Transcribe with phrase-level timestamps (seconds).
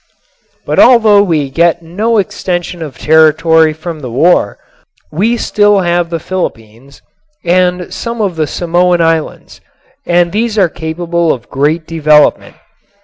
[0.65, 4.57] But although we get no extension of territory from the war
[5.11, 7.03] we still have the Philippines
[7.45, 9.61] and some of the Samoan Islands,
[10.07, 12.55] and these are capable of great development.